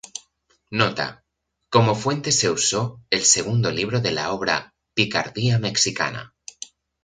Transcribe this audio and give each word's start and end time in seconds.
Nota: 0.71 1.21
como 1.69 1.93
fuente 1.93 2.31
se 2.31 2.49
usó 2.49 2.99
el 3.11 3.21
segundo 3.23 3.69
libro 3.69 3.99
de 4.01 4.09
la 4.09 4.31
obra 4.31 4.73
"Picardía 4.95 5.59
mexicana" 5.59 6.33